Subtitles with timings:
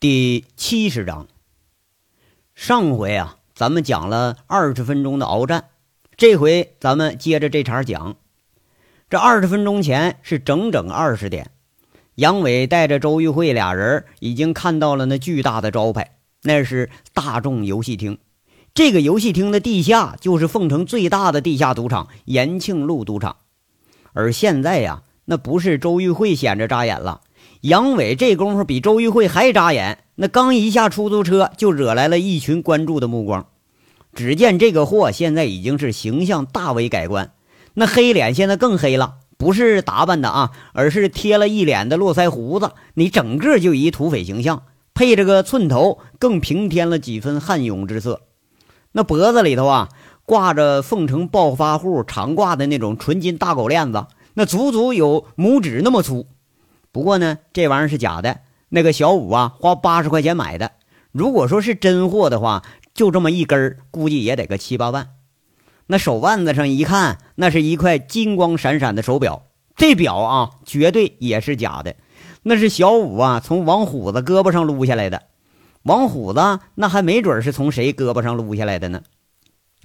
[0.00, 1.26] 第七十章，
[2.54, 5.70] 上回啊，咱们讲了二十分钟的鏖战，
[6.16, 8.14] 这回咱们接着这茬讲。
[9.10, 11.50] 这二十分钟前是整整二十点，
[12.14, 18.20] 杨伟带着周玉慧俩人已经看到了那巨大的招牌，那是大众游戏厅。
[18.72, 23.38] 这个游戏厅的地下就是凤城最大的地下赌场——延庆路赌场。
[24.12, 27.22] 而现在呀，那不是周玉慧显着扎眼了。
[27.62, 33.46] 杨伟这功夫比周玉慧还扎眼，那刚一下出租车就惹来了一群关注的目光。
[34.14, 37.32] 只见这个货现在已经是形象大为改观，
[37.74, 44.62] 那黑脸现在更黑了，不是打扮的啊，而是贴了一脸的络腮胡子，你整个就一土匪形象，
[44.94, 48.20] 配着个寸头，更平添了几分悍勇之色。
[48.92, 49.88] 那脖子里头啊，
[50.24, 56.28] 挂着凤城暴发户常挂的那种纯金大狗链子，那足足有拇指那么粗。
[56.98, 58.40] 不过呢，这玩意儿是假的。
[58.70, 60.72] 那个小五啊，花八十块钱买的。
[61.12, 65.10] 如果说是真货的话，就这么一根儿，估计也得个七八万。
[65.86, 69.44] 那手腕子上一看，那是一块金光闪闪的手表。
[69.76, 71.94] 这表啊，绝对也是假的。
[72.42, 75.22] 那是小五啊，从王虎子胳膊上撸下来的。
[75.84, 79.02] 王虎子那还没准是从谁胳膊上撸下来的呢。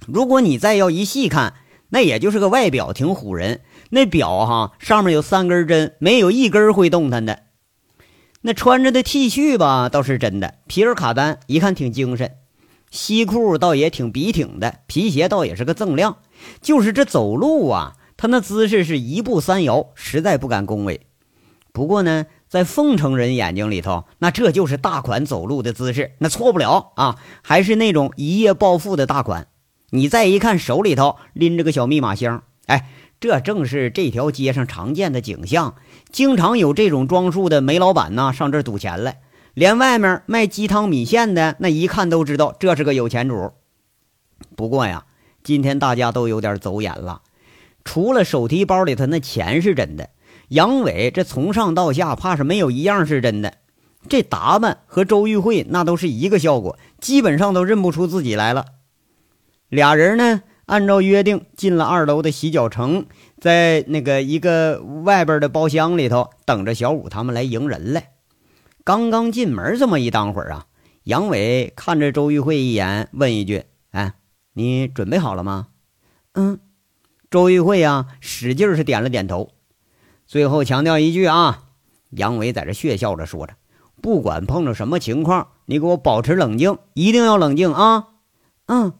[0.08, 1.54] 如果你再要一细看，
[1.90, 3.60] 那也就是个外表挺唬人。
[3.90, 7.44] 那表哈上面有三根针，没有一根会动弹的。
[8.46, 12.32] 那穿着的 T 恤吧，倒是真的，皮尔卡丹，一看挺精神。
[12.90, 16.18] 西裤倒也挺笔挺的，皮鞋倒也是个锃亮。
[16.60, 21.00] 就是这走路啊，他那姿势是一步三摇，实在不敢恭维。
[21.72, 29.48] 不过呢，在凤城人眼睛里头，那这就是大款走路的姿势，那错不了啊，还是那种一夜暴富的大款。
[29.88, 32.90] 你再一看，手里头拎着个小密码箱，哎。
[33.24, 35.76] 这正是这条街上常见的景象，
[36.10, 39.22] 经常有这种装束的煤老板呐上这儿赌钱来，
[39.54, 43.52] 连外面卖鸡汤米线的那一看都知道这是个有钱主。
[44.54, 45.06] 不过呀，
[45.42, 47.22] 今天大家都有点走眼了，
[47.82, 50.10] 除了手提包里头那钱是真的，
[50.48, 53.54] 杨伟这从上到下怕是没有一样是真的。
[54.06, 58.66] 这打扮和周玉慧那都是一个效果，基本上都认不出自己来了。
[59.70, 60.42] 俩人呢？
[60.66, 63.06] 按照约定，进了二楼的洗脚城，
[63.38, 68.12] 在那个一个外边的包厢里头等着小五他们来迎人来。
[68.82, 70.66] 刚刚进门这么一当会儿啊，
[71.04, 74.14] 杨伟看着周玉慧一眼，问一句：“哎，
[74.54, 75.68] 你准备好了吗
[76.34, 76.58] ？”“嗯。”
[77.30, 79.50] 周玉慧啊，使劲是点了点头。
[80.26, 81.64] 最后强调一句啊，
[82.10, 83.54] 杨伟在这血笑着说着
[84.00, 88.08] ：“不管碰着什么情况，你给我保持冷静，一定要冷静啊。
[88.66, 88.94] ”“嗯。”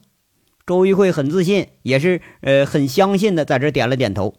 [0.65, 4.35] 周玉慧很自信，也是呃很相信的，在这点了点头。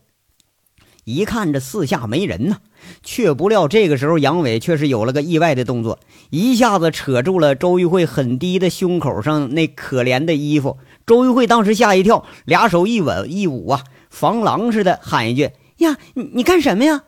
[1.04, 2.56] 一看这四下没人呢，
[3.04, 6.00] 却不料这个时候杨伟却是有了个意外的动作，
[6.30, 10.78] 一下子扯住了周玉慧很低的胸口上那可怜的衣服。
[11.06, 17.04] 周玉慧当时吓一跳，俩手一稳一捂啊，防狼似的喊一句：“呀，你你干什么呀？”“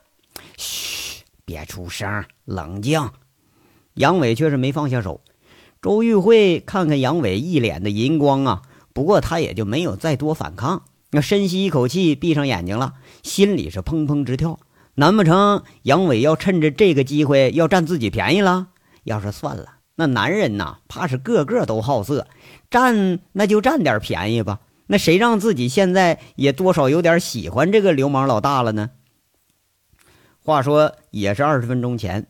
[0.56, 3.10] 嘘，别出声，冷静。”
[3.94, 5.22] 杨伟却是没放下手。
[5.82, 8.62] 周玉慧看看杨伟一脸的银光啊。
[8.98, 10.82] 不过他也就没有再多反抗，
[11.12, 14.58] 那深吸一口气，闭上眼睛了，心里是砰砰直跳。
[14.96, 18.70] 难不成杨伟要趁着这个机会要占自己便宜了？
[19.04, 22.26] 要是算了，那男人呐，怕是个个都好色，
[22.72, 24.58] 占那就占点便宜吧。
[24.88, 28.90] 那谁让自己现在也多少有点喜欢这个流氓老大了呢？
[30.42, 32.26] 话说也是二十分钟前。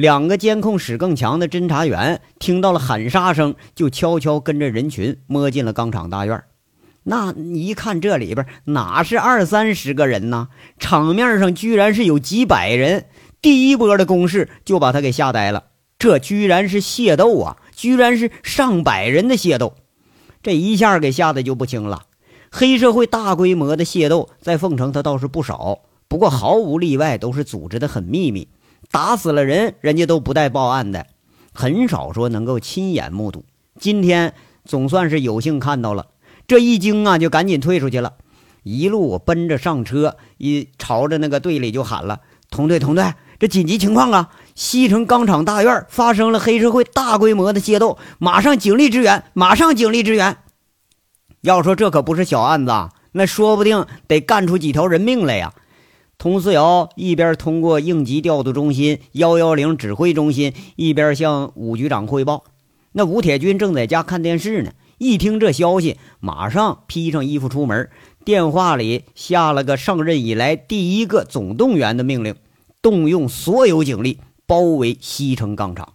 [0.00, 6.42] 两个监控室更强的侦查员听到了喊杀声，就悄悄跟着人群摸进了钢厂大院。
[7.02, 10.48] 那一看这里边哪是二三十个人呢？
[10.78, 13.04] 场面上居然是有几百人。
[13.42, 15.64] 第一波的攻势就把他给吓呆了。
[15.98, 17.58] 这居然是械斗啊！
[17.76, 19.74] 居然是上百人的械斗，
[20.42, 22.04] 这一下给吓得就不轻了。
[22.50, 28.48] 黑社会大规模的械斗在凤城，他倒是不少，不过毫无例外都是组织的很秘密。
[28.92, 31.06] 打死了人，人家都不带报案的，
[31.52, 33.44] 很少说能够亲眼目睹。
[33.78, 34.34] 今天
[34.64, 36.06] 总算是有幸看到了，
[36.48, 38.14] 这一惊啊，就赶紧退出去了，
[38.64, 42.20] 一路奔着上车，一朝着那个队里就喊了
[42.50, 44.30] ：“同队，同队，这紧急情况啊！
[44.56, 50.36] 西城钢厂大院发生了黑社会大规模的械斗，马上警力支援，马上警力支援！
[51.42, 55.54] 要说这可不是小案子啊，那说不定得干出几条人命来呀！”
[56.20, 62.44] 佟思瑶一边通过应急调度中心幺幺零指挥中心，一边向武局长汇报。
[62.92, 67.88] 那吴铁军正在家看电视呢，一听这消息，马上披上衣服出门，
[68.22, 72.34] 电话里下了个上任以来第一个总动员的命令，
[72.82, 75.94] 动用所有警力包围西城钢厂。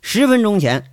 [0.00, 0.84] 十分钟前，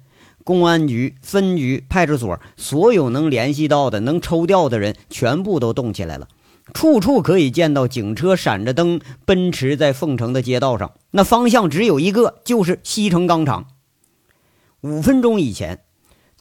[0.43, 6.27] 公安局、分局、派出所所有能联系到的、能抽调的人，全部都动起来了。
[6.73, 13.67] 处处可以见到警车闪着灯奔驰在凤城的街道上，那方向只有一个，就是西城钢厂。
[14.81, 15.83] 五分钟以前，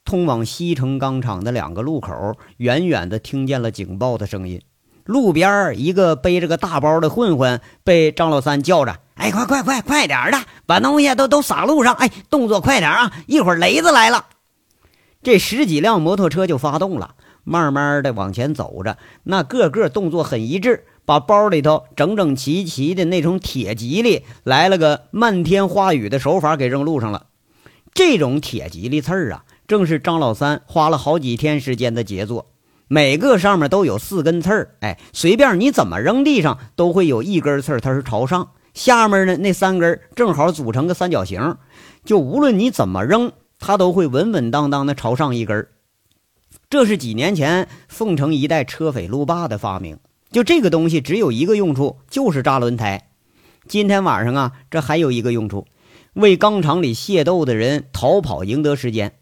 [0.04, 4.60] 通往西城钢厂的两个路口，远远的听见了警报的声音。
[5.04, 11.94] 路边一个背着个大包的混混被张老三叫着：“哎，快快快，快点的，把东西都都撒路上！
[11.94, 14.26] 哎，动作快点啊，一会儿雷子来了。”
[15.22, 17.14] 这十几辆摩托车就发动了。
[17.44, 27.26] 慢慢的往前走着，那个个动作很一致，把包里头整整齐齐的那种铁吉利来了个漫天花雨的手法给扔路上了。
[27.94, 32.46] 这种铁吉利刺儿啊，正是张老三花了好几天时间的杰作。
[32.88, 41.56] 每个上面都有四根刺儿，哎，随便你怎么扔地上，都会有一根刺儿它是朝上，下面呢那三根正好组成个三角形，
[42.04, 45.66] 就无论你怎么扔，它都会稳稳当当的朝上一根。
[46.72, 49.98] 这是几年前凤城一带车匪路霸的发明。
[50.30, 53.10] 就这个东西只有一个用处，就是扎轮胎。
[53.68, 55.66] 今天晚上啊，这还有一个用处，
[56.14, 59.12] 为钢厂里械斗的人逃跑赢得时间。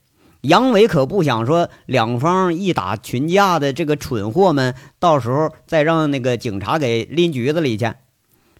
[0.43, 7.93] 杨伟可不想说两方一打群架的这个蠢货们，到时候再让那个警察给拎局子里去。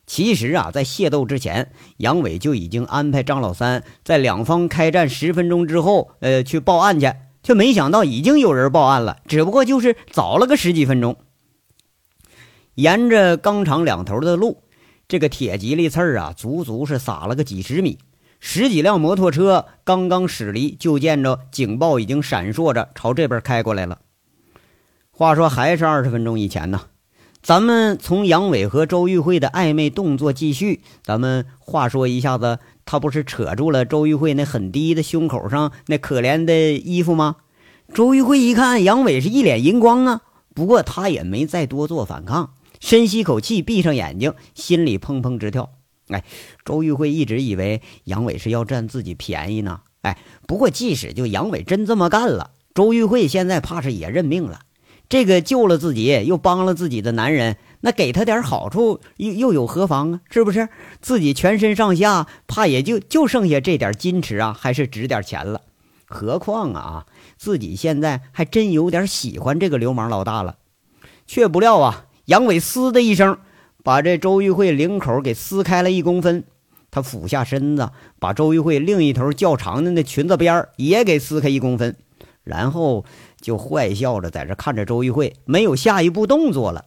[0.05, 7.13] 其实啊，在械斗之前，杨伟就已经安排张老三在两方开战十分钟之后，呃，去报案去。
[7.51, 11.17] 却没想到已经有人报案了，只不过就是早了个十几分钟。
[12.77, 14.63] 沿着钢厂两头的路，
[15.09, 17.99] 这个铁吉利刺儿啊，足足是撒了个几十米。
[18.39, 23.99] 十几辆摩托车刚刚驶离，就见着警报已经闪烁着朝这边开过来了。
[25.11, 26.83] 话说还是二十分钟以前呢，
[27.43, 32.61] 咱们从杨伟和周玉慧的暧昧动作继续，咱们话说一下子。
[32.91, 37.37] 他不是扯住了周玉慧那很低的胸口上那可怜的衣服吗？
[37.95, 40.23] 周玉慧一看杨伟是一脸银光啊，
[40.57, 45.71] 不过他也没再多做反抗，深吸口气，闭上眼睛，心里砰砰直跳。
[46.09, 46.25] 哎，
[46.65, 49.83] 周玉慧一直以为杨伟是要占自己便宜呢。
[50.03, 54.63] 哎，不过即使就杨伟真这么干了，周玉慧现在怕是也认命了。
[55.09, 57.57] 这个救了自己又帮了自己的男人。
[57.83, 60.21] 那给他点好处又又有何妨啊？
[60.31, 60.69] 是不是
[61.01, 64.57] 自己全身上下怕也就就剩下这点矜持啊？
[64.59, 65.63] 还是值点钱了？
[66.07, 67.07] 何况啊，
[67.37, 70.57] 自己现在还真有点喜欢这个流氓老大了。
[71.27, 73.39] 却不料啊，杨伟嘶的一声，
[73.85, 76.45] 把这周玉慧领口给撕开了一公分。
[76.91, 81.97] 他俯下身子，把周玉慧另一头较长的那裙子边也给撕开一公分，
[82.43, 83.05] 然后
[83.41, 86.87] 就坏笑着在这看着周玉慧，没有下一步动作了。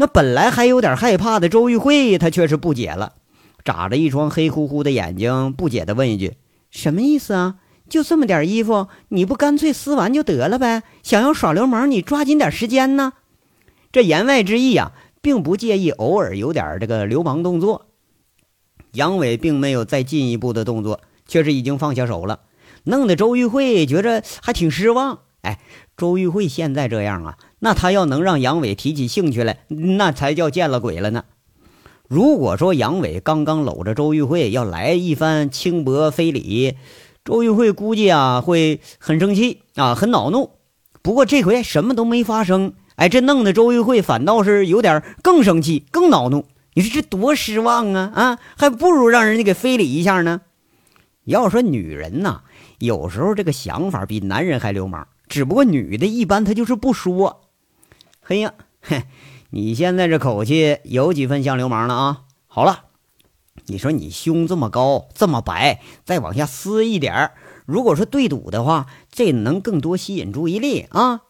[0.00, 3.12] 那本来还有点害怕的周玉慧，她却是不解了，
[3.62, 6.38] 眨着一双黑乎乎的眼睛，不解地问一句
[6.72, 7.56] ：“什么意思啊？
[7.86, 10.84] 就这么点衣服，你不干脆撕完就得了呗？
[11.02, 13.12] 想要耍流氓，你抓紧点时间呢。”
[13.92, 17.88] 这言外之意啊，并不介意偶尔有点这个流氓动作。
[18.92, 22.40] 杨伟并没有再进一步的动作，却是已经放下手了，
[22.84, 25.18] 弄得周玉慧觉着还挺失望。
[25.42, 25.60] 哎，
[25.98, 27.36] 周玉慧现在这样啊。
[27.60, 31.24] 那他要能让杨伟提起兴趣来，那才叫见了鬼了呢。
[32.08, 36.74] 如果说杨伟刚刚搂着周玉慧要来一番轻薄非礼，
[37.24, 40.50] 周玉慧估计啊会很生气啊，很恼怒。
[41.02, 46.46] 不过这回什么都没发生，哎，这弄得周玉慧反倒是有点更生气、更恼怒。
[46.74, 48.38] 你说这多失望啊啊！
[48.56, 50.40] 还不如让人家给非礼一下呢。
[51.24, 52.40] 要说女人呐，
[52.78, 57.39] 有时候这个想法比男人还流氓，只不过女的一般她就是不说。
[58.30, 59.02] 哎呀，嘿，
[59.50, 62.22] 你现在这口气有几分像流氓了啊？
[62.46, 62.84] 好了，
[63.66, 67.32] 你说你胸这么高，这么白，再往下撕一点儿，
[67.66, 71.22] 如果说对赌的话，这能更多吸引注意力啊！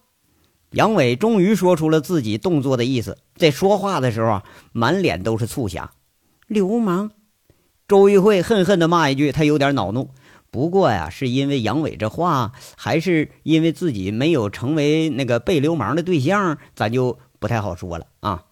[0.73, 5.93] 杨伟终于说出了自己动作的意思，在说话的时候啊，满脸都是醋霞。
[6.49, 7.13] 流氓！
[7.89, 10.11] 周玉慧恨恨地骂一句，他有点恼怒。
[10.51, 18.45] 不过呀，是因为杨伟这话，还是因为自己没有成为那个被流氓的对象，咱就不太好说了啊。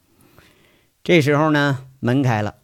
[1.02, 2.54] 这时候呢，门开了，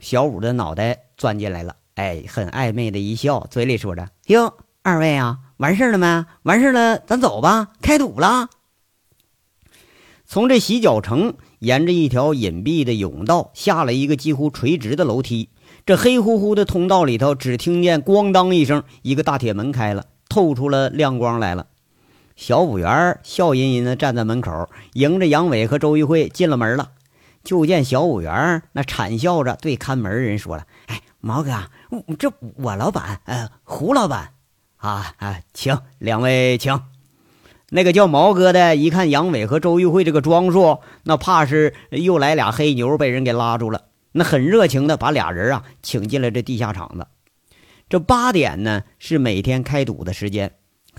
[0.00, 6.26] 小五的脑袋钻进来了，哎，很暧昧的一笑，嘴里说着：“哟，二位啊，完事了没？
[6.42, 8.50] 完事了，咱走吧，开赌了。”
[10.26, 15.50] 从这洗脚城沿着一条隐蔽的甬道下了一个几乎垂直的楼梯。
[15.86, 21.66] 这黑乎乎的通道里头，只听见“咣当”一声，一个大铁门开了，透出了亮光来了。
[22.36, 26.92] 小五元笑吟吟地站在门口，迎着杨伟和周玉慧进了门了。
[27.44, 31.52] 就见小五元那惨笑着对看门人说了：“哎，毛哥，
[32.18, 34.30] 这我老板，呃，胡老板，
[34.78, 36.80] 啊啊，请两位请。
[37.68, 43.82] 那个叫毛哥的，一看杨伟和周玉慧这个装束，那怕是又来俩黑牛被人给拉住了。
[44.16, 47.08] 那很热情的把俩人啊请进了这地下场子。
[47.88, 50.52] 这八点呢是每天开赌的时间，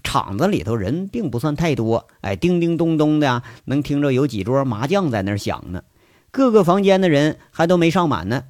[0.04, 5.84] 场子里头人并不算太多，哎，叮叮咚咚的，能听着有几桌麻将在那响呢。
[6.30, 8.44] 各个房间的人还都没上满呢。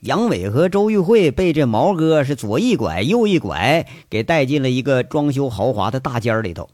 [0.00, 6.70] 杨伟和周玉慧被这毛哥是左一拐右一拐，给带进了一个装修豪华的大间里头。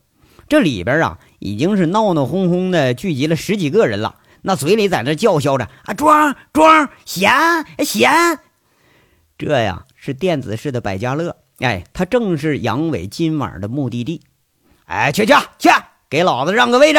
[0.49, 4.17] 这里边啊，已经是闹闹哄哄的，聚集了十几个人了。
[4.43, 7.33] 那嘴里在那叫嚣着：“啊，庄庄闲
[7.79, 8.39] 闲。”
[9.39, 11.37] 这呀是电子式的百家乐。
[11.59, 14.21] 哎，他正是杨伟今晚的目的地。
[14.85, 15.71] 哎，去去去，
[16.11, 16.99] 给老子让个位置！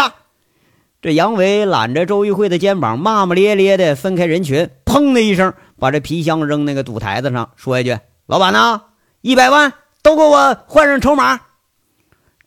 [1.02, 5.54] 这杨伟揽着周玉慧的肩膀，骂骂咧咧的分开人群，砰的一声。
[5.78, 8.84] 把这皮箱扔那个赌台子上，说一句：“老板呢？
[9.20, 11.42] 一百万都给我换上筹码。”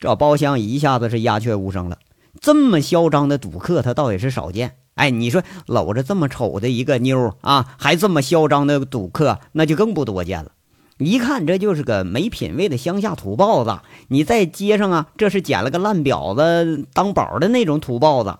[0.01, 1.99] 这包厢一下子是鸦雀无声了。
[2.41, 4.77] 这么嚣张的赌客，他倒也是少见。
[4.97, 10.53] 哎，你说搂着这么丑的一个妞啊，还这么嚣张的赌客，那就更不多见了。
[10.99, 13.79] 一看这就是个没品位的乡下土包子。
[14.09, 18.39] 你在街上啊，这是捡了个烂婊子当宝的那种土包子。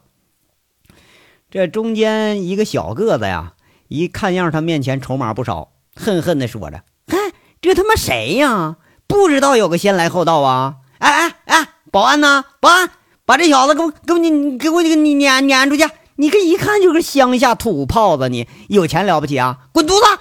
[1.51, 3.53] 这中间一个小个子呀。
[3.89, 7.17] 一看样，他面前筹码不少，恨恨地说着：“嗨，
[7.61, 8.79] 这他妈谁呀？
[9.07, 10.79] 不知道有个先来后到啊！
[10.99, 12.45] 哎哎哎，保安呢？
[12.59, 12.91] 保安，
[13.25, 15.85] 把这小子给我给我你给我你撵撵出去！
[16.17, 19.69] 你这一看就是乡下土炮子，你有钱了不起啊？
[19.73, 20.21] 滚犊子！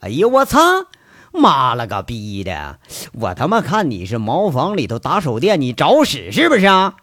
[0.00, 0.60] 哎呀我操！
[1.32, 2.78] 妈了个逼的！
[3.12, 6.96] 我他妈看你是茅房里头打手电，你找死是不是啊？”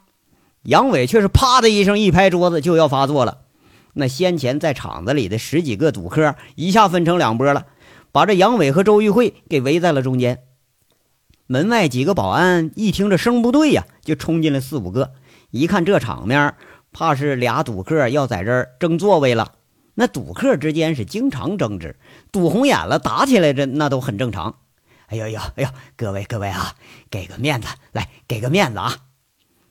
[0.63, 3.39] 杨伟却是啪的一声一拍桌子，就要发作了。
[3.93, 7.65] 那先前在场子里的十几个赌客一下分成两拨了，
[8.11, 10.39] 把这杨伟和周玉慧给围在了中间。
[11.47, 15.11] 门外几个保安一听这声不对呀，就冲进来四五个。
[15.51, 16.55] 一看这场面，
[16.95, 19.51] 怕是俩赌客要在这儿争座位了。
[19.95, 21.97] 那赌客之间是经常争执，
[22.31, 24.55] 赌红眼了打起来，这那都很正常。
[25.07, 26.73] 哎呦呦，哎呦，各位各位啊，
[27.11, 28.95] 给个面子，来给个面子啊！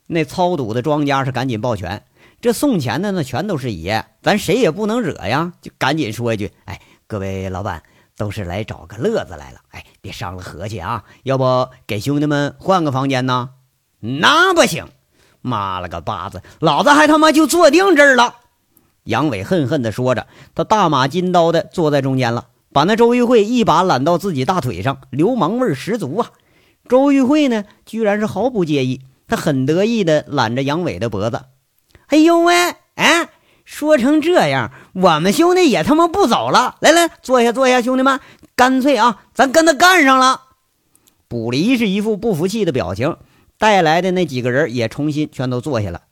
[0.06, 2.04] 那操赌的庄家是赶紧抱拳。
[2.42, 7.82] 这送钱的那全都是爷，咱谁也不能惹呀，就赶紧说一句：“哎，各位老板
[8.18, 11.04] 都是来找个乐子来了，哎，别伤了和气啊！
[11.22, 13.50] 要不给兄弟们换个房间呢？
[14.00, 14.86] 那不行！
[15.44, 18.36] 妈了个巴子，老子还他妈就坐定这儿了！”
[19.04, 26.30] 杨伟恨恨地说着，他大马金刀的坐在中间了，把那周玉慧一把揽到自己大腿上，流氓味十足啊！
[26.88, 31.42] 周玉慧呢，居然是毫不介意，他很得意的揽着杨伟的脖子。
[32.06, 32.54] 哎呦喂！
[32.94, 33.28] 哎，
[33.64, 36.76] 说成这样，我们兄弟也他妈不走了。
[36.80, 38.20] 来来，坐下坐下，兄弟们，
[38.56, 40.42] 干脆啊，咱跟他干上了。
[41.28, 43.16] 卜离是一副不服气的表情，
[43.64, 46.02] 带来的那几个人也重新全都坐下了。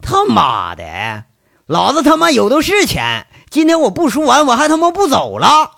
[0.00, 1.24] 他妈的，
[1.66, 5.70] 老子他妈有的是钱，今天我不输完，我还他妈不走了。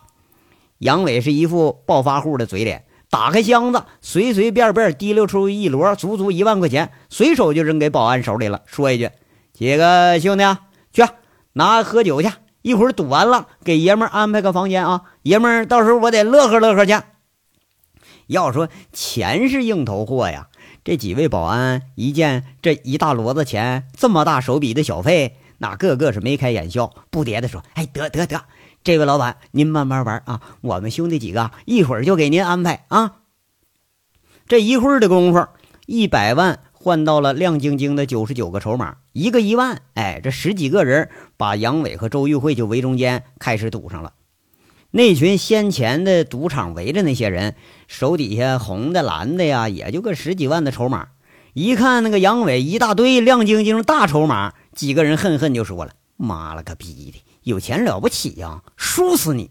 [0.78, 9.10] 杨伟是一副暴发户的嘴脸，打开箱子，随随便便提溜出一摞，足足一万块钱，随手就扔给保安手里了，说一句。
[9.52, 10.44] 几个兄弟
[10.92, 11.02] 去
[11.54, 12.30] 拿喝酒去，
[12.62, 15.02] 一会儿赌完了给爷们安排个房间啊！
[15.22, 16.94] 爷们到时候我得乐呵乐呵去。
[18.28, 20.48] 要说钱是硬头货呀，
[20.86, 28.44] 这几位保安一见这一大摞子钱，这么大手笔的小费，那个个是眉开眼笑，不迭的说：“哎，得得得，
[28.84, 33.16] 这位老板您慢慢玩啊，我们兄弟几个一会儿就给您安排啊。”
[34.46, 35.48] 这一会儿的功夫，
[35.86, 36.60] 一百万。
[36.72, 39.82] 换到了亮晶晶的九十九个筹码，一个一万。
[39.94, 44.12] 哎，这十几个人把杨伟和周玉慧就围中间开始赌上了。
[44.96, 47.54] 那群先前的赌场围着那些人，
[47.86, 51.08] 手底下红的蓝的呀，也就个十几万的筹码。
[51.52, 59.50] 一看那个杨伟一大堆亮晶晶大筹码，几个人恨恨就说了：“妈了个逼的，有钱了不起呀，输死你！”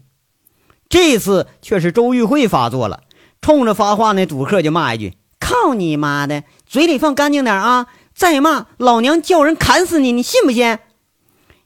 [0.90, 3.04] 这次却是周玉慧发作了，
[3.40, 5.14] 冲着发话那赌客就骂一句。
[5.38, 7.86] 靠你妈的，嘴里放干净点啊！
[8.12, 10.80] 再骂老娘叫人砍死你，你信不信？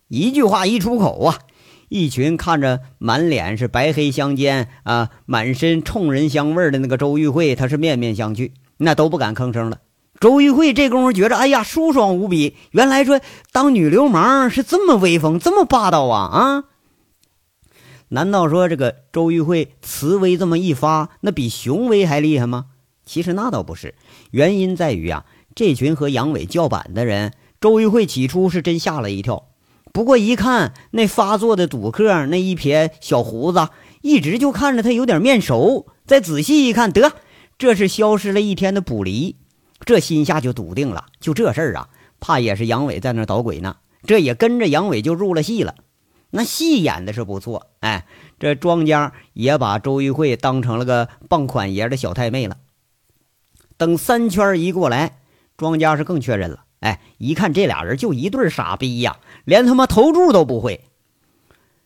[0.08, 1.38] 一句话一出口啊，
[1.90, 9.80] 一群看着满脸是白黑相间啊，满身冲人香味的那个周玉慧，他是面面相觑，那都不敢吭声了。
[10.20, 12.54] 周玉慧这功夫觉着，哎呀，舒爽无比。
[12.70, 13.20] 原来说
[13.50, 16.64] 当女流氓是这么威风，这么霸道啊啊！
[18.10, 22.66] 难道说这个周玉慧慈威这么一发，那比雄威还厉害吗？
[23.04, 23.96] 其实那倒不是，
[24.30, 25.24] 原因在于啊，
[25.56, 29.49] 这群和杨伟叫板的人，周玉慧起初是真吓了一跳。
[29.92, 33.68] 不过一看那发作的赌客那一撇小胡子，
[34.02, 37.12] 一直就看着他有点面熟，再仔细一看，得，
[37.58, 39.36] 这是消失了一天的卜离，
[39.84, 41.88] 这心下就笃定了，就这事儿啊，
[42.20, 45.74] 怕也是杨伟在那捣鬼呢，这也跟着杨伟就入了戏了。
[46.30, 48.06] 那戏演的是不错，哎，
[48.38, 52.58] 这庄家也把周玉慧当成了个傍款爷的小太妹了。
[53.76, 55.18] 等三圈一过来，
[55.56, 60.80] 庄家是更确认了，哎，一看这俩人就一对傻逼呀，连他妈投注都不会。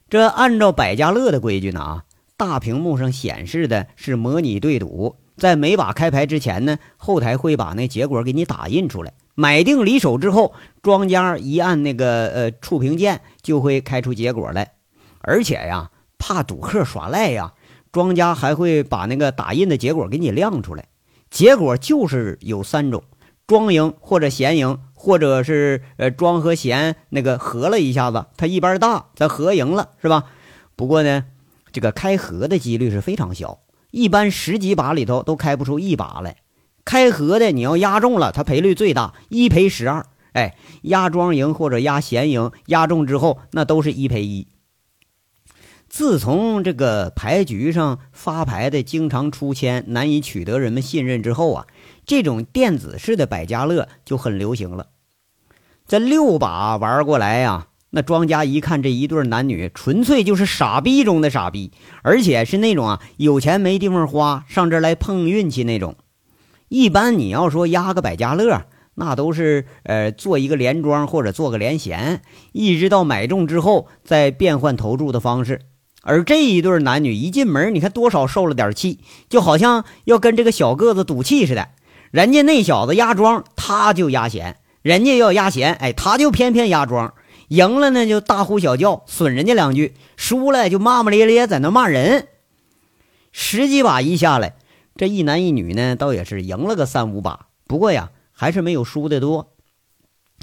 [0.08, 2.04] 这按照百家乐的规矩呢啊，
[2.36, 9.14] 大屏幕上显示的是模拟对赌，在每把开牌之前呢，后台会把那结果给你打印出来。
[9.34, 14.74] 买定离手之后，庄家一按那个呃触屏键，就会开出结果来。
[15.18, 17.54] 而且呀，怕赌客耍赖呀，
[17.90, 20.86] 庄家还会把那个打印的结果给你亮出来。
[21.30, 23.02] 结果就是有三种：
[23.46, 24.78] 庄赢或者闲赢。
[24.96, 30.24] 或者是呃庄和闲那个合了一下子，他一般大，咱合赢了是吧？
[30.76, 31.26] 不过呢，
[31.72, 33.58] 这个开合的几率是非常小，
[33.90, 36.38] 一般十几把里头都开不出一把来。
[36.86, 40.06] 开合的你要压中了，它赔率最大，一赔十二。
[40.32, 44.48] 哎，压庄赢或者压闲赢，压中之后那都是一赔一。
[45.86, 51.66] 自从这个牌局上发牌的经常出千，难以取得人们信任之后啊，
[52.06, 54.88] 这种电子式的百家乐就很流行了。
[55.86, 65.96] 这六把玩过来呀，那庄家一看这一对男女，纯粹就是傻逼中的傻逼，而且是那种啊有钱没地方花，上这来碰运气那种。
[66.68, 75.60] 一般你要说压个百家乐，那都是呃做一个连庄或者做个连闲，一直到买中之后再变换投注的方式。
[76.02, 81.68] 而这一对男女一进门，你看多少受了点气，就好像要跟这个小个子赌气似的。
[82.14, 84.58] 人家那小子压庄，他就压闲。
[84.82, 87.12] 人家要压闲，哎，他就偏偏压庄，
[87.48, 92.28] 赢了呢就大呼小叫损人家两句，输了就骂骂咧咧在那骂人。
[93.32, 94.54] 十几把一下来，
[94.94, 99.50] 这一男一女呢，倒也是赢了个三五把，不过呀，还是没有输的多。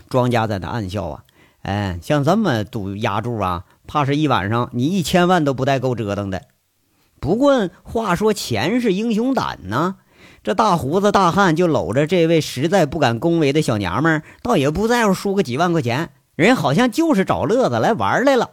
[0.10, 1.24] 庄家在那暗笑啊，
[1.62, 6.42] 哎，像这么赌压注啊，怕是一晚上你一千万都不带够折腾的。
[7.22, 9.96] 不过话说，钱是英雄胆呢。
[10.44, 18.50] 这大胡子大汉就搂着这位实在不敢恭维的小娘们儿，倒也不在乎输个几万块钱，人好像就是找乐子来玩来了。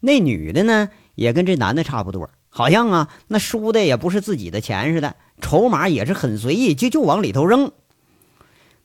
[0.00, 7.70] 那女的呢，也跟这男的差不多，好像啊，那输的也不是自己的钱似的，筹码也是很随意，就就往里头扔。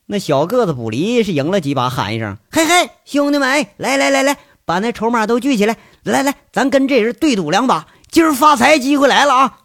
[0.06, 9.58] 那小个子卜离是赢了几把，喊一声：“嘿嘿，兄弟们，来来来来，把那筹码都聚起来，来来，咱跟这人对赌两把，今儿发财机会来了啊！”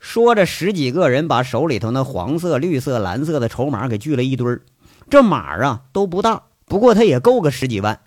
[0.00, 4.62] 说着，十几个人把手里头那黄色、绿色、蓝色的筹码给聚了一堆儿。
[5.10, 8.00] 这码啊都不大，不过他也够个十几万。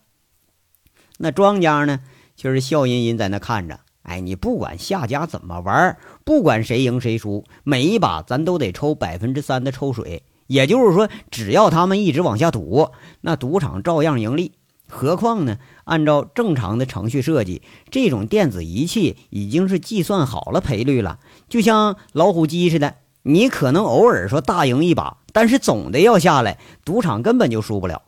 [1.20, 2.00] 那庄家呢，
[2.36, 3.80] 就是笑吟吟在那看着。
[4.02, 10.24] 哎，你不管下家怎么玩，不管谁赢谁输，每一把咱都得抽百分之三的抽水。
[10.48, 12.90] 也就是说，只要他们一直往下赌，
[13.22, 14.54] 那赌场照样盈利。
[14.90, 15.58] 何况呢？
[15.86, 21.20] 按照正常的程序设计，这种电子仪器已经是计算好了赔率了，
[21.50, 22.96] 就像老虎机似的。
[23.26, 28.02] 你可能偶尔说大赢一把，但是总的要下来，赌场根本就输不了。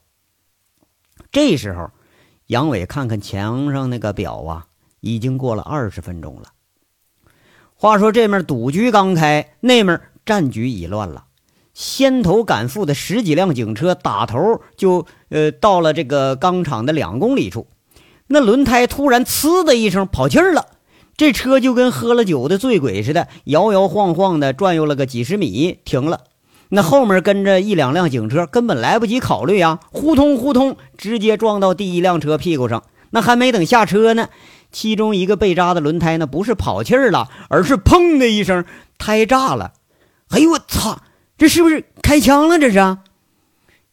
[1.31, 1.91] 这时候，
[2.47, 4.67] 杨伟看看墙上那个表啊，
[4.99, 6.51] 已经过了二十分钟了。
[7.75, 11.24] 话说这面赌局刚开，那面战局已乱了。
[11.75, 17.67] 先头赶赴的十几辆警车打头就呃到了这个钢厂的两公里处，
[18.27, 20.67] 那轮胎突然“呲”的一声跑气儿了，
[21.17, 26.21] 这车就跟喝了酒的醉鬼似的，摇摇晃晃的转悠了个几十米，停了。
[26.69, 32.83] 那后面跟着一两辆警车，根本来不及考虑啊，呼通呼通，直接撞到第一辆车屁股上。
[33.09, 34.29] 那还没等下车呢，
[34.71, 38.63] 其中一个被扎的轮胎呢不是跑气儿了，而是砰的一声
[38.97, 39.73] 胎炸了。
[40.29, 41.01] 哎呦我操！
[41.37, 42.57] 这是不是开枪了？
[42.57, 42.97] 这是，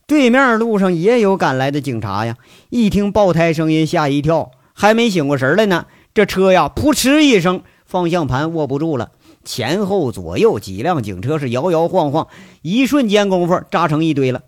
[0.06, 2.36] 对面路上也有赶来的警察呀！
[2.70, 5.86] 一听爆胎声音，吓一跳，还没醒过神来呢。
[6.14, 9.10] 这车呀，扑哧一声，方向盘握不住了，
[9.44, 12.28] 前后左右几辆警车是摇摇晃晃，
[12.62, 14.42] 一瞬间功夫扎成一堆了。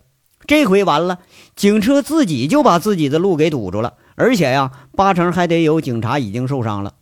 [0.47, 1.19] 这回完了，
[1.57, 6.93] 警车自己就把自己的路给堵住了，而且呀，八成还得有警察已经受伤了。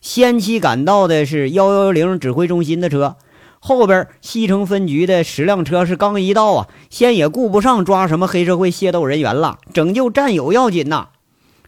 [0.00, 3.16] 先期赶到的是幺幺零指挥中心的车。
[3.60, 11.10] 后边西城分局的十辆车是刚一到啊，先也顾不上抓什么黑社会械斗人员了，拯救战友要紧呐。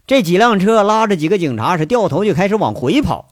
[0.06, 3.28] 这几辆车拉着几个警察是掉头就开始往回跑。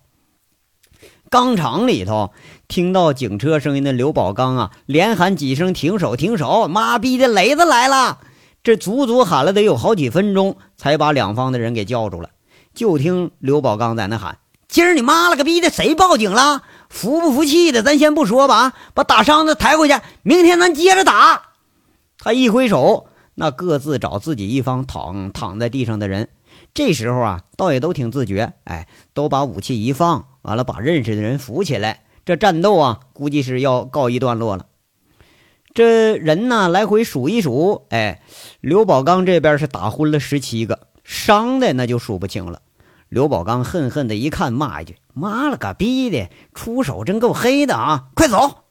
[1.31, 2.33] 钢厂里头
[2.68, 8.18] 听到警车声音的刘宝刚啊，连喊几声停手停手，妈逼的雷子来了！
[8.62, 12.29] 这足足喊了得有好几分钟，才把两方的人给叫住了。
[12.75, 16.62] 就听刘宝刚在那喊：“今儿你妈了个逼的，谁报警了？
[16.90, 21.53] 服不服气的，咱先不说吧啊，把打伤的抬回去，明天咱接着打。
[22.18, 26.29] 他一挥手，那各自找自己一方躺躺在地上的人。
[26.74, 32.03] 这时候啊，倒也都挺自觉，哎，都把武器一放，完了把认识的人扶起来。
[32.26, 34.66] 这战斗啊，估计是要告一段落了。
[35.72, 38.20] 这人呢，来回数一数，哎，
[38.61, 42.61] 刘宝刚这边是打昏了十七个，伤的那就数不清了。
[43.11, 48.05] 刘宝刚恨恨的一看，骂一句：“妈了个逼的，出手真够黑的啊！
[48.14, 48.62] 快走！”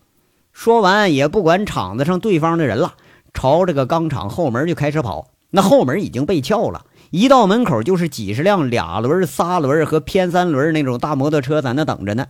[0.53, 2.93] 说完也不管场子上对方的人了，
[3.33, 5.31] 朝这个钢厂后门就开始跑。
[5.49, 6.85] 那后门已经被撬了。
[7.11, 12.27] 一到门口就是几十辆俩轮、仨轮和偏三轮那种大摩托车在那等着呢。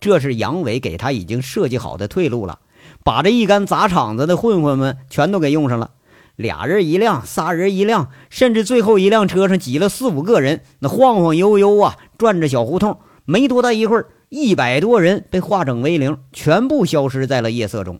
[0.00, 2.58] 这是杨伟给他已经设计好的退路了，
[3.02, 5.92] 把这一干砸场子的混混们全都给用上了。
[6.38, 13.00] 俩人一辆，仨人一辆，甚至最后一辆车上挤了四五个人，那晃晃悠悠啊，转着小胡同。
[13.24, 17.98] 没多大一会儿，一百多人被化整为零，全部消失在了夜色中。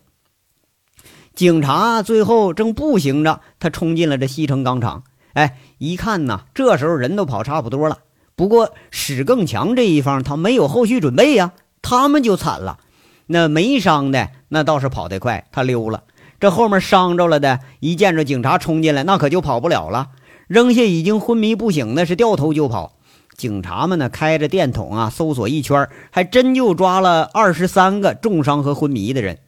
[1.35, 5.03] 警察最后正步行着，他冲进了这西城钢厂。
[5.33, 7.97] 哎，一看呐，这时候人都跑差不多了。
[8.37, 12.79] 不过史更强这一方他没有后续准备呀，他们就惨了。
[13.27, 16.05] 那没伤的那倒是跑得快，他溜了。
[16.39, 20.09] 这后面伤着了的，一见着警察冲进来，那可就跑不了了。
[20.47, 22.93] 扔下已经昏迷不醒的，是掉头就跑。
[23.35, 29.39] 警察们呢，开着电筒啊，搜索一圈，还真就抓了二十三个重伤和昏迷的人。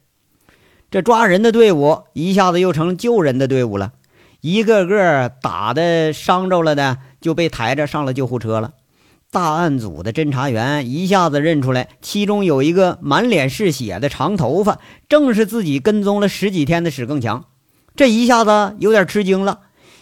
[0.90, 3.92] 这抓人的队伍一下子又成救人的队伍了。
[4.40, 8.72] 一个个打的伤着了的，就被抬着上了救护车了。
[9.32, 17.46] 大案组的侦查员一下子认出来，其中有一个满脸是血的长头发，正是自己跟踪了十几天的史更强。
[17.96, 19.60] 这一下子有点吃惊了，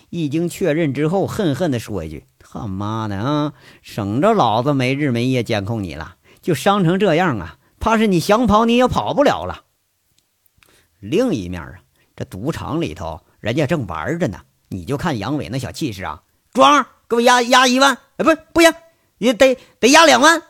[0.09, 9.63] 一经确认之后，恨恨地说一句：“他妈的啊，省着老子没日没夜监控你了，就伤成这样啊，怕是你想跑你也跑不了了。”
[10.99, 11.75] 另一面啊，
[12.17, 13.21] 这赌场里头。
[13.39, 16.25] 人家正玩着呢，你就看杨伟那小气势啊！
[16.53, 18.71] 庄，给我压压一万，哎，不不行，
[19.21, 20.43] 也得得压两万。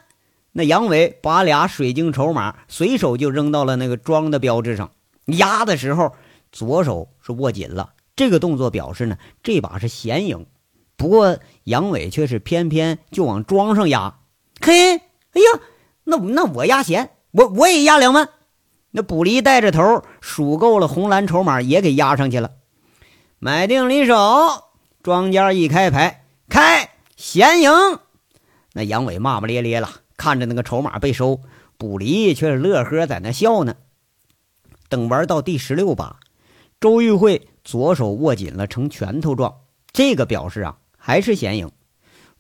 [0.53, 4.91] 那杨伟把俩水晶筹码随手就扔到了那个庄的标志上，
[5.27, 6.15] 压的时候
[6.51, 10.47] 左手是握紧了，这个动作表示呢这把是闲赢。
[10.97, 14.19] 不过杨伟却是偏偏就往庄上压，
[14.61, 15.01] 嘿，哎
[15.35, 15.61] 呀，
[16.05, 18.29] 那那我压闲，我我也压两万。
[18.91, 22.51] 那卜离带着头数够了红蓝筹码，也给压上去了。
[23.39, 24.17] 买定离手，
[25.03, 27.71] 庄家一开牌，开闲赢。
[28.73, 31.41] 那杨伟骂骂咧咧了，看着那个筹码被收，
[31.77, 33.75] 卜离却是乐呵在那笑呢。
[34.89, 36.17] 等玩到第十六把，
[36.81, 39.55] 周玉慧左手握紧了成拳头状，
[39.93, 41.71] 这个表示啊还是显赢。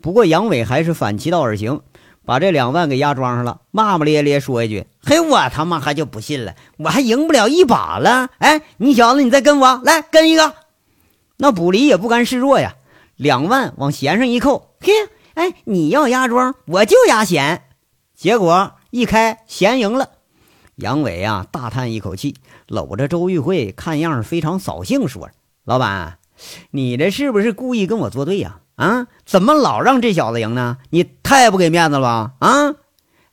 [0.00, 1.82] 不过杨伟还是反其道而行，
[2.24, 8.30] 把这两万给压庄上了，骂骂咧咧说一句：“嘿，我他妈还就不信了，我还赢不了一把了。
[8.38, 10.54] 哎，你小子，你再跟我来跟一个。”
[11.38, 12.76] 那卜离也不甘示弱呀，
[13.16, 14.92] 两万往弦上一扣，嘿，
[15.40, 17.62] 哎，你要压庄，我就压弦。
[18.14, 20.10] 结果一开弦赢了，
[20.74, 25.30] 杨伟啊大叹一口气，搂着周玉慧，看样非常扫兴，说
[25.64, 26.18] ：“老板，
[26.72, 28.60] 你这是不是故意跟我作对呀？
[28.76, 30.76] 啊，怎么老让这小子赢呢？
[30.90, 32.34] 你太不给面子了吧？
[32.46, 32.74] 啊！”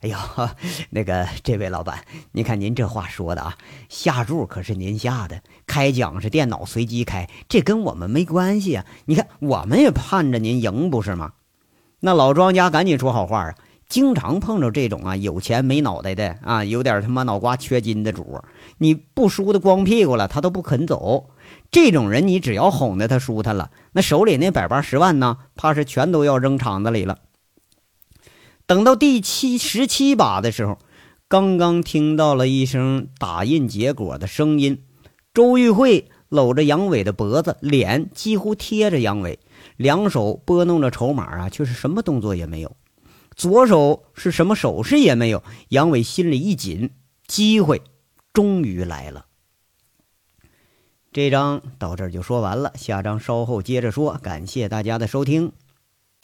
[0.00, 0.16] 哎呦，
[0.88, 3.58] 那个这位老板，您看您这话说的啊，
[3.90, 8.86] 下注可是您下的，开奖是电脑随机开，这跟我们没关系啊。
[9.04, 11.32] 你看，我们也盼着您赢，不是吗？
[12.00, 13.54] 那老庄家赶紧说好话啊，
[13.88, 18.40] 经常碰着这种啊有钱没脑袋的啊，有点他妈脑瓜缺筋的主，
[18.78, 21.30] 你不输的光屁股了，他都不肯走。
[21.70, 27.18] 这种人，你只要哄得他输他了，那手里那百八十万呢，怕是全都要扔场子里了。
[28.66, 30.78] 等到第七十七把的时候，
[31.26, 34.84] 刚刚听到了一声打印结果的声音。
[35.34, 39.38] 周玉慧搂着杨伟的脖子，脸几乎贴着杨伟，
[39.78, 42.76] 两手拨弄着筹码啊，却是什么动作也没有。
[43.34, 45.42] 左手是什么手势也没有。
[45.68, 46.90] 杨伟心里一紧，
[47.26, 47.80] 机会
[48.32, 49.26] 终于来了。
[51.12, 54.18] 这章到这儿就说完了，下章稍后接着说。
[54.22, 55.52] 感谢大家的收听。